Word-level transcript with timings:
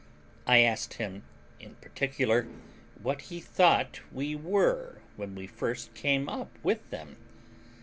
I 0.47 0.61
asked 0.61 0.95
him, 0.95 1.25
in 1.59 1.75
particular, 1.75 2.47
what 3.03 3.21
he 3.29 3.39
thought 3.39 4.01
we 4.11 4.33
were 4.35 4.97
when 5.15 5.35
we 5.35 5.45
first 5.45 5.93
came 5.93 6.27
up 6.27 6.49
with 6.63 6.89
them? 6.89 7.17